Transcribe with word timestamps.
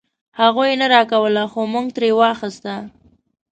هغوی 0.39 0.71
نه 0.81 0.85
راکوله 0.95 1.43
خو 1.51 1.61
مونږ 1.73 1.87
ترې 1.95 2.09
واخيسته. 2.19 2.73